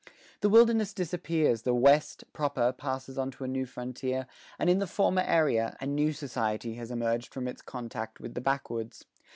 The 0.39 0.49
wilderness 0.49 0.95
disappears, 0.95 1.61
the 1.61 1.75
"West" 1.75 2.23
proper 2.33 2.71
passes 2.73 3.19
on 3.19 3.29
to 3.29 3.43
a 3.43 3.47
new 3.47 3.67
frontier, 3.67 4.25
and 4.57 4.67
in 4.67 4.79
the 4.79 4.87
former 4.87 5.21
area, 5.21 5.77
a 5.79 5.85
new 5.85 6.11
society 6.11 6.73
has 6.73 6.89
emerged 6.89 7.31
from 7.31 7.47
its 7.47 7.61
contact 7.61 8.19
with 8.19 8.33
the 8.33 8.41
backwoods. 8.41 9.05